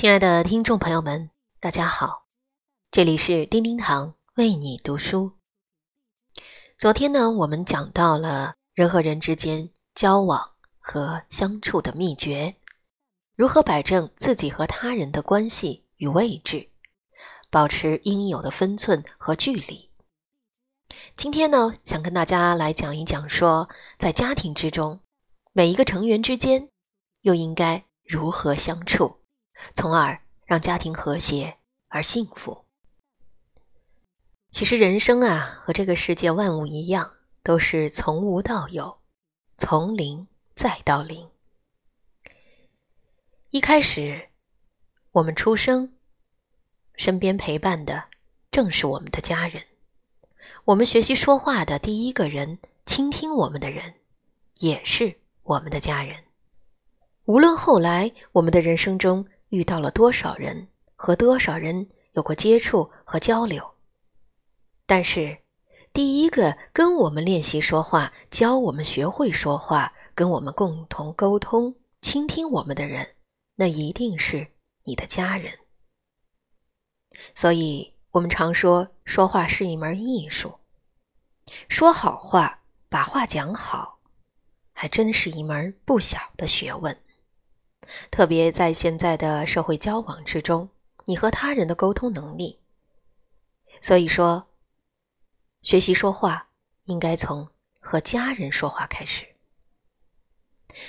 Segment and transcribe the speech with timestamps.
[0.00, 2.28] 亲爱的听众朋友们，大家好，
[2.92, 5.32] 这里是叮叮堂为你读书。
[6.76, 12.54] 昨天呢，我们讲到了人和人之间交往和相处的秘诀，
[13.34, 16.68] 如何摆正自己和他人的关系与位置，
[17.50, 19.90] 保持应有的分寸和距离。
[21.16, 23.68] 今天呢，想跟大家来讲一讲，说
[23.98, 25.00] 在家庭之中，
[25.52, 26.68] 每一个成员之间
[27.22, 29.17] 又应该如何相处。
[29.74, 31.56] 从而让家庭和谐
[31.88, 32.64] 而幸福。
[34.50, 38.98] 其实人生啊，和这个世界万物一样，都是从无到有，
[39.56, 41.28] 从零再到零。
[43.50, 44.28] 一开始，
[45.12, 45.94] 我们出生，
[46.94, 48.04] 身边陪伴的
[48.50, 49.62] 正是我们的家人。
[50.64, 53.94] 我们学习说话的第一个人，倾听我们的人，
[54.60, 56.24] 也是我们的家人。
[57.24, 63.74] 无论后来我们的人生中，遇到了多少人，和多少人有过接触和交流，
[64.86, 65.38] 但是
[65.92, 73.16] 第一个跟我们练习说话、教我们学会说话、跟我们共同沟通、倾听我们的人，
[73.54, 74.46] 那一定是
[74.84, 75.52] 你的家人。
[77.34, 80.60] 所以，我们常说，说话是一门艺术，
[81.68, 83.98] 说好话、把话讲好，
[84.72, 86.96] 还真是一门不小的学问。
[88.10, 90.68] 特别在现在的社会交往之中，
[91.06, 92.58] 你和他人的沟通能力。
[93.80, 94.48] 所以说，
[95.62, 96.48] 学习说话
[96.84, 99.26] 应该从和家人说话开始。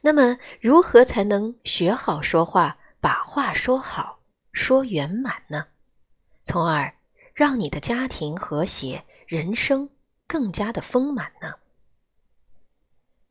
[0.00, 4.20] 那么，如何才能学好说话，把话说好、
[4.52, 5.66] 说圆满呢？
[6.44, 6.92] 从而
[7.34, 9.88] 让你的家庭和谐，人生
[10.26, 11.54] 更加的丰满呢？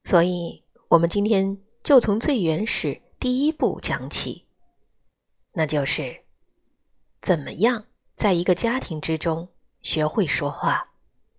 [0.05, 3.01] 所以，我们今天就从最原始。
[3.19, 4.45] 第一步讲起，
[5.51, 6.23] 那就是
[7.19, 9.49] 怎么样在一个家庭之中
[9.81, 10.93] 学会说话，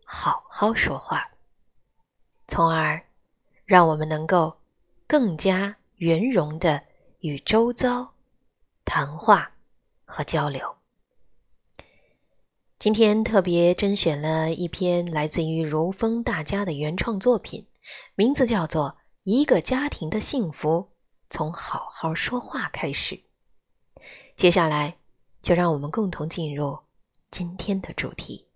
[0.04, 1.30] 好好说话，
[2.46, 3.02] 从而
[3.64, 4.60] 让我们能够
[5.06, 6.82] 更加圆融的
[7.20, 8.12] 与周遭
[8.84, 9.50] 谈话
[10.04, 10.76] 和交流。
[12.78, 17.66] 今天特别甄选了一篇来自于如风大家的原创作品，
[18.16, 18.90] 名字叫做
[19.22, 20.89] 《一个家庭的幸福》。
[21.30, 23.18] 从好好说话开始，
[24.34, 24.96] 接下来
[25.40, 26.76] 就让我们共同进入
[27.30, 28.46] 今天的主题。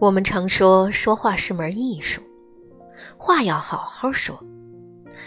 [0.00, 2.20] 我们常说说话是门艺术，
[3.16, 4.36] 话要好好说。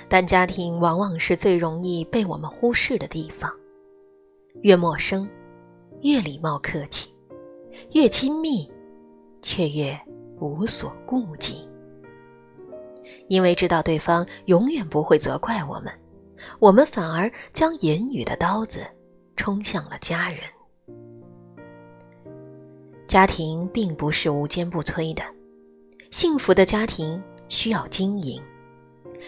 [0.08, 3.52] 但家庭往往是最容易被我们忽视的地方。
[4.62, 5.30] 越陌生，
[6.02, 7.10] 越礼貌客气；
[7.92, 8.72] 越亲密，
[9.42, 10.00] 却越
[10.40, 11.68] 无所顾忌。
[13.28, 15.92] 因为知道对方永远不会责怪我们，
[16.60, 18.80] 我们反而将言语的刀子
[19.36, 20.40] 冲向了家人。
[23.08, 25.24] 家庭并不是无坚不摧的，
[26.12, 28.42] 幸福的家庭需要经营。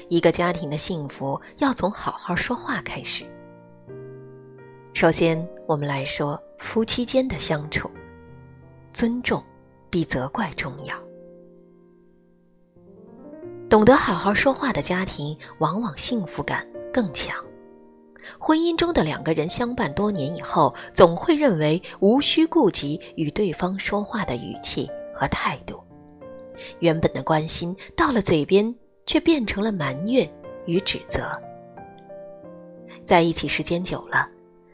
[0.09, 3.25] 一个家庭的幸福要从好好说话开始。
[4.93, 7.89] 首先，我们来说夫妻间的相处，
[8.91, 9.43] 尊重
[9.89, 10.95] 比责怪重要。
[13.69, 17.35] 懂得好好说话的家庭，往往幸福感更强。
[18.39, 25.79] 婚姻中的两个人相伴多年以后，总会认为无需顾及与对方说话的语气和态度，
[26.79, 28.73] 原本的关心到了嘴边。
[29.07, 30.29] 却变成了埋怨
[30.67, 31.31] 与指责。
[33.03, 34.27] 在一起时间久了，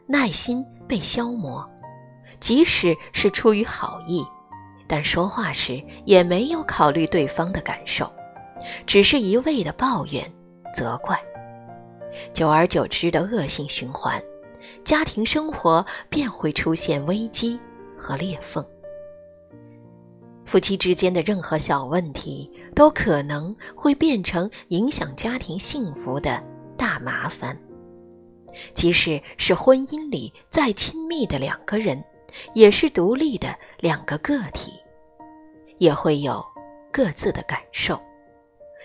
[0.07, 1.65] 耐心被消磨，
[2.39, 4.25] 即使是出于好意，
[4.87, 8.11] 但说话时也没有考虑对方的感受，
[8.85, 10.29] 只是一味的抱怨、
[10.73, 11.17] 责怪。
[12.33, 14.21] 久而久之的恶性循环，
[14.83, 17.59] 家庭生活便会出现危机
[17.97, 18.65] 和裂缝。
[20.45, 26.43] 夫妻之间的任何小问题，都可能会变成影响家庭幸福的
[26.77, 27.57] 大麻烦。
[28.73, 32.03] 即使是婚姻里再亲密的两个人，
[32.53, 34.71] 也是独立的两个个体，
[35.79, 36.45] 也会有
[36.91, 37.99] 各自的感受。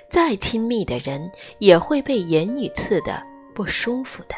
[0.08, 3.22] 再亲密的人，也会被言语刺得
[3.54, 4.34] 不舒服的。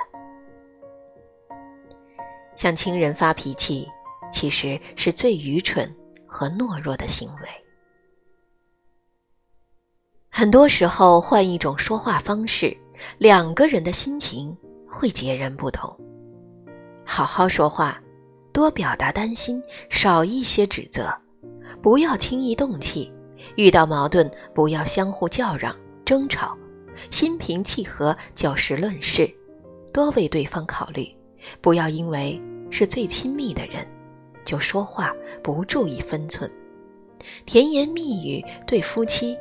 [2.56, 3.88] 向亲人发脾气，
[4.32, 5.94] 其实是最愚蠢。
[6.31, 7.49] 和懦弱的行为，
[10.31, 12.77] 很多时候换一种说话方式，
[13.19, 14.56] 两个人的心情
[14.88, 15.94] 会截然不同。
[17.05, 18.00] 好好说话，
[18.53, 19.61] 多表达担心，
[19.91, 21.12] 少一些指责，
[21.82, 23.12] 不要轻易动气。
[23.56, 25.75] 遇到矛盾，不要相互叫嚷、
[26.05, 26.56] 争吵，
[27.11, 29.29] 心平气和，就事论事，
[29.93, 31.05] 多为对方考虑。
[31.61, 32.41] 不要因为
[32.71, 33.87] 是最亲密的人，
[34.50, 35.14] 就说话
[35.44, 36.50] 不注意分寸。
[37.47, 39.38] 甜言蜜语对夫妻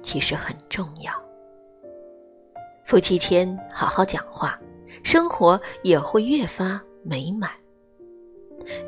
[0.00, 1.12] 其实很重要。
[2.84, 4.56] 夫妻间好好讲话，
[5.02, 7.50] 生活也会越发美满。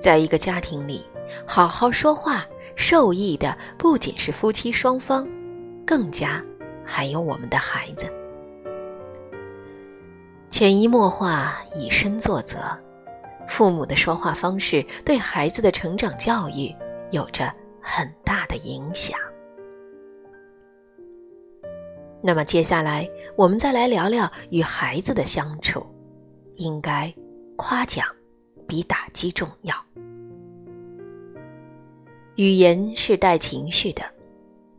[0.01, 1.03] 在一个家庭里，
[1.45, 2.47] 好好说话，
[2.77, 5.29] 受益的不仅是夫妻双方，
[5.85, 6.41] 更加
[6.85, 8.07] 还有我们的孩子。
[10.49, 12.57] 潜移默化，以身作则，
[13.49, 16.75] 父母的说话方式对孩子的成长教育
[17.11, 19.19] 有着很大的影响。
[22.23, 25.87] 那么接下来，我们再来聊聊与孩子的相处，
[26.55, 27.13] 应该
[27.55, 28.05] 夸奖
[28.67, 29.75] 比打击重要。
[32.35, 34.03] 语言是带情绪的，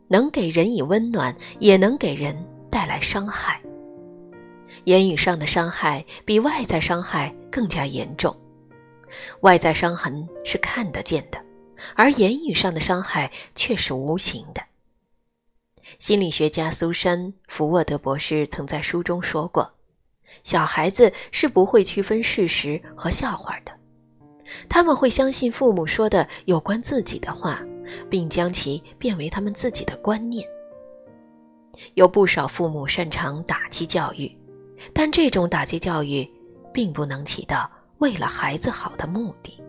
[0.08, 2.36] 能给人以温暖，也能给人
[2.70, 3.60] 带来伤害。
[4.84, 8.36] 言语上的伤害比外在伤害更加严重，
[9.40, 11.38] 外在伤痕是看得见的，
[11.94, 14.62] 而言语上的伤害却是无形的。
[15.98, 17.18] 心理学家苏珊·
[17.48, 19.72] 福沃德博士曾在书中说过
[20.44, 23.72] ：“小孩子是不会区分事实和笑话的，
[24.68, 27.62] 他们会相信父母说的有关自己的话，
[28.10, 30.46] 并将其变为他们自己的观念。”
[31.94, 34.36] 有不少父母擅长打击教育，
[34.92, 36.28] 但这种打击教育
[36.72, 39.60] 并不能起到为了孩子好的目的，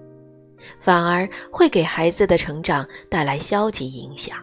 [0.79, 4.37] 反而会给孩子的成长带来消极影响。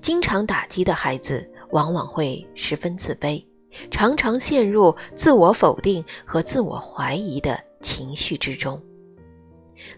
[0.00, 3.44] 经常打击的孩子往往会十分自卑，
[3.90, 8.80] 常常陷入自我否定和自我怀疑的情绪之中。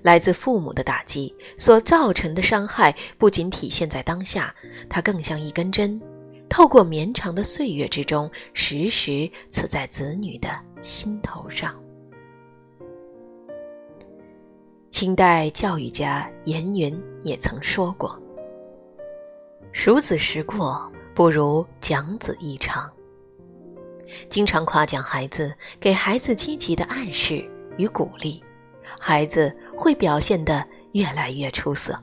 [0.03, 4.55] 来自父母的打击所造成的伤害，不仅体现在当下，
[4.89, 6.01] 它更像一根针，
[6.49, 10.49] 透过绵长的岁月之中，时时刺在子女的
[10.83, 11.82] 心头上。
[14.93, 18.17] 清代教育家严云也曾说过。
[19.73, 22.93] 数子时过，不如讲子一场。
[24.29, 27.43] 经常夸奖孩子，给孩子积极的暗示
[27.79, 28.45] 与鼓励，
[29.01, 30.63] 孩子会表现得
[30.93, 31.99] 越来越出色。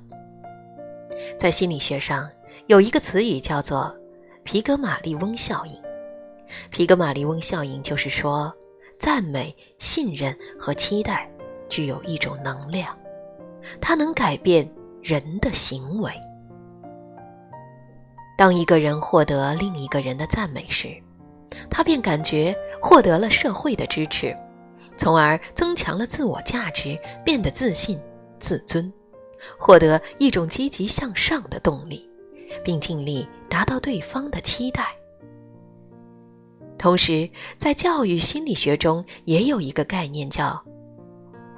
[1.38, 2.28] 在心理学上，
[2.66, 3.96] 有一个词语叫做
[4.44, 5.80] “皮格马利翁效应”。
[6.72, 8.52] 皮格马利翁效应就是说，
[9.00, 11.32] 赞美、信任和期待
[11.70, 12.98] 具有一种能量，
[13.80, 14.70] 它能改变
[15.02, 16.12] 人的行为。
[18.38, 20.90] 当一个人获得另一个人的赞美时，
[21.70, 24.34] 他便感觉获得了社会的支持，
[24.96, 28.00] 从而增强了自我价值，变得自信、
[28.40, 28.92] 自尊，
[29.58, 32.10] 获得一种积极向上的动力，
[32.64, 34.88] 并尽力达到对方的期待。
[36.78, 40.64] 同时，在教育心理学中也有一个概念叫“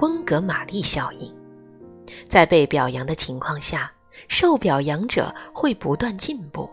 [0.02, 1.34] 温格玛丽效应”，
[2.28, 3.92] 在被表扬的情况下。
[4.28, 6.70] 受表扬者会不断进步。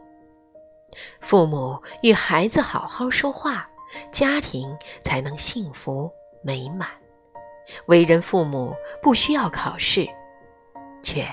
[1.20, 3.66] 父母与孩子好好说话，
[4.10, 6.10] 家庭才能幸福
[6.42, 6.88] 美满。
[7.86, 10.06] 为人父母不需要考试，
[11.00, 11.26] 却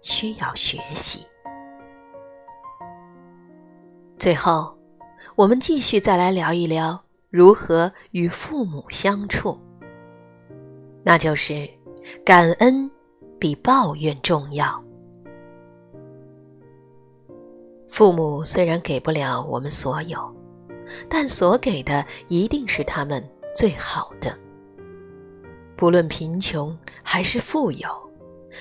[0.00, 1.24] 需要学习。
[4.18, 4.76] 最后，
[5.36, 9.60] 我们继续再来聊一聊如何与父母相处。
[11.08, 11.68] 那就是
[12.24, 12.90] 感恩
[13.38, 14.82] 比抱怨重要。
[17.88, 20.18] 父母虽然给不了我们所有，
[21.08, 24.36] 但所给的一定是他们最好的。
[25.76, 27.88] 不论贫穷还是富有，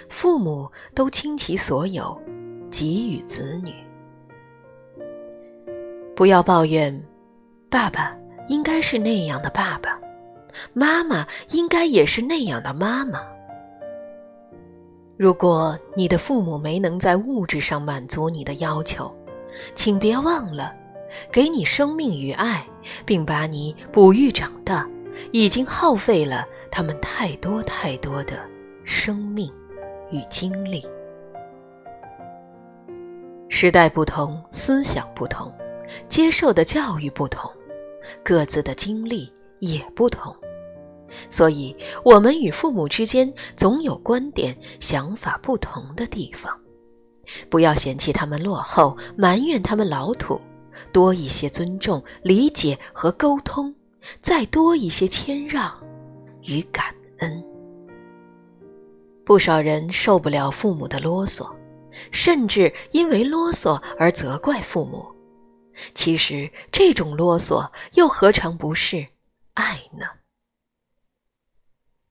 [0.08, 2.16] 父母都倾其所有
[2.70, 3.74] 给予子女。
[6.16, 7.04] 不要抱怨，
[7.72, 8.16] 爸爸
[8.50, 10.00] 应该是那样的爸爸，
[10.74, 13.22] 妈妈应该也是那样的妈妈。
[15.18, 19.14] 如果你的父母没能在物质上满足你的要求，
[19.74, 20.76] 请别忘了，
[21.32, 22.66] 给你生命与爱，
[23.06, 24.86] 并把你哺育长大，
[25.32, 28.46] 已经耗费了他们太多太多的
[28.84, 29.50] 生命
[30.12, 30.86] 与精力。
[33.48, 35.54] 时代不同，思想不同，
[36.10, 37.50] 接受的教育不同，
[38.22, 40.36] 各自的经历也不同，
[41.30, 46.58] 所以，我们与父母之间总有观点、想法不同的地方。
[47.50, 50.40] 不要嫌弃他们落后，埋怨他们老土，
[50.92, 53.74] 多一些尊重、理解和沟通，
[54.22, 55.74] 再多一些谦让
[56.44, 57.44] 与感恩。
[59.26, 61.50] 不少人受不了父母的啰嗦，
[62.12, 65.04] 甚至因为啰嗦而责怪父母。
[65.96, 69.04] 其实，这种啰嗦又何尝不是
[69.56, 70.06] 爱呢？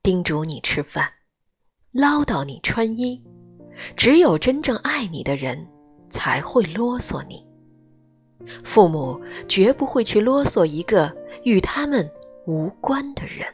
[0.04, 1.10] 叮嘱你吃饭，
[1.90, 3.18] 唠叨你穿衣，
[3.96, 5.66] 只有真正爱你的人
[6.10, 7.42] 才会啰嗦你。
[8.62, 9.18] 父母
[9.48, 11.10] 绝不会去啰嗦一个
[11.44, 12.06] 与他们
[12.46, 13.46] 无关的人。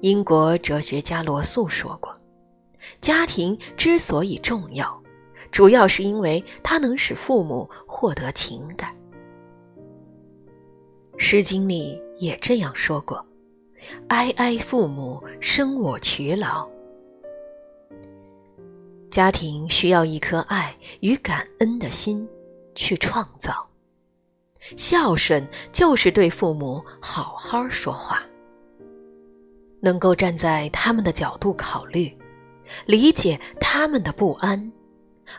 [0.00, 2.12] 英国哲学家罗素说过
[3.00, 5.00] ：“家庭之所以重要，
[5.52, 8.92] 主要是因为它能使父母获得情感。”
[11.16, 13.24] 《诗经》里也这样说过
[14.08, 16.68] ：“哀哀父母，生我劬劳。”
[19.10, 22.28] 家庭需要一颗爱与感恩的心
[22.74, 23.66] 去创造。
[24.76, 28.22] 孝顺就是对父母好好说话，
[29.80, 32.14] 能够站在他们的角度考虑，
[32.84, 34.70] 理解他们的不安，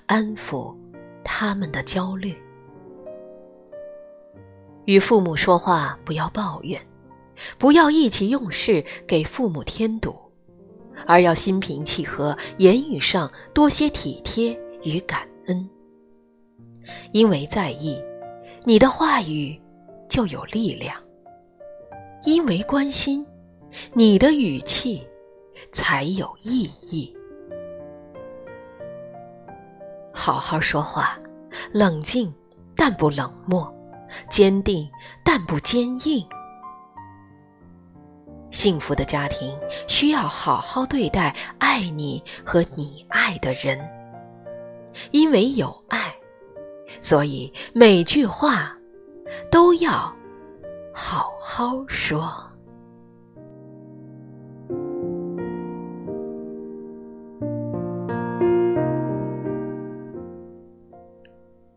[0.07, 0.75] 安抚
[1.23, 2.35] 他们的焦虑。
[4.85, 6.81] 与父母说话不要抱怨，
[7.57, 10.15] 不要意气用事给父母添堵。
[11.07, 15.69] 而要心平气和，言语上多些体贴与感恩。
[17.13, 18.03] 因为在意，
[18.65, 19.57] 你的话语
[20.09, 20.93] 就有力量；
[22.25, 23.25] 因为关心，
[23.93, 25.07] 你的语气
[25.71, 27.15] 才有意义。
[30.11, 31.17] 好好说话，
[31.71, 32.33] 冷静
[32.75, 33.73] 但不冷漠，
[34.29, 34.89] 坚定
[35.23, 36.27] 但不坚硬。
[38.59, 43.79] 幸福的家庭需要好好对待爱你和你爱的人，
[45.11, 46.13] 因为有爱，
[46.99, 48.77] 所以每句话
[49.49, 50.13] 都要
[50.93, 52.29] 好好说。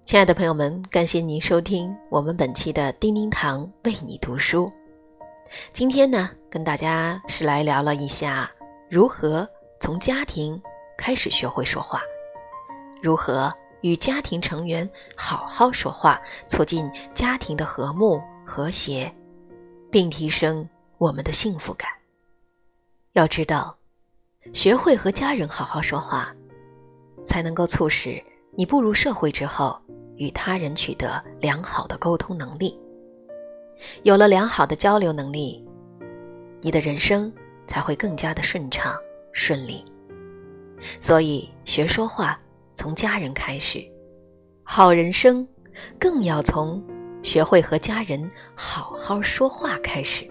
[0.04, 4.68] 亲爱的朋友们，感谢您收听我们本期的叮叮堂为你读书。
[5.72, 8.50] 今天呢，跟大家是来聊了一下
[8.90, 9.48] 如何
[9.80, 10.60] 从家庭
[10.96, 12.00] 开始学会说话，
[13.02, 19.12] 如何与家庭成员好好说话，促进家庭的和睦和谐，
[19.90, 20.68] 并提升
[20.98, 21.88] 我们的幸福感。
[23.12, 23.76] 要知道，
[24.52, 26.34] 学会和家人好好说话，
[27.24, 28.22] 才能够促使
[28.56, 29.80] 你步入社会之后
[30.16, 32.78] 与他人取得良好的沟通能力。
[34.02, 35.64] 有了良好的交流能力，
[36.60, 37.32] 你的人生
[37.66, 38.94] 才会更加的顺畅
[39.32, 39.84] 顺利。
[41.00, 42.40] 所以，学说话
[42.74, 43.82] 从家人开始，
[44.64, 45.46] 好人生
[45.98, 46.82] 更要从
[47.22, 50.28] 学会和家人好好说话开始。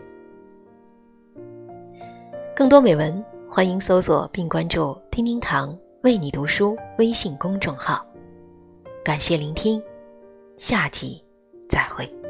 [2.56, 8.06] 更多美文，欢迎搜索并关注“听听堂为你读书”微信公众号。
[9.04, 9.82] 感谢聆听，
[10.58, 11.24] 下集
[11.70, 12.21] 再会。